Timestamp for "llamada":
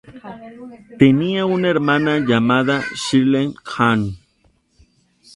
2.27-2.83